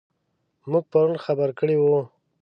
موږ 0.71 0.83
پرون 0.91 1.15
خبره 1.25 1.53
کړې 1.59 1.75
وه. 1.79 2.01